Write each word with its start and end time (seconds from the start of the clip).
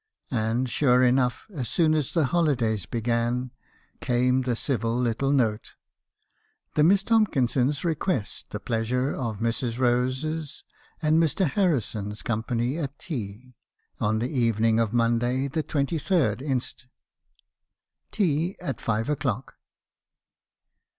And, 0.31 0.67
sure 0.67 1.03
enough, 1.03 1.45
as 1.53 1.69
soon 1.69 1.93
as 1.93 2.11
the 2.11 2.25
holidays 2.25 2.87
began, 2.87 3.51
came 3.99 4.41
the 4.41 4.55
civil 4.55 4.97
little 4.97 5.31
note:" 5.31 5.75
'The 6.73 6.83
Misses 6.83 7.03
Tomkinson 7.03 7.71
request 7.83 8.45
the 8.49 8.59
pleasure 8.59 9.13
of 9.13 9.37
Mrs. 9.37 9.77
Rose's 9.77 10.63
and 11.03 11.21
Mr. 11.21 11.47
Harrison's 11.47 12.23
company 12.23 12.79
at 12.79 12.97
tea, 12.97 13.53
on 13.99 14.17
the 14.17 14.29
evening 14.29 14.79
of 14.79 14.91
Monday, 14.91 15.47
the 15.47 15.61
23rd 15.61 16.41
inst. 16.41 16.87
Tea 18.11 18.55
at 18.59 18.81
five 18.81 19.07
o'clock." 19.07 19.53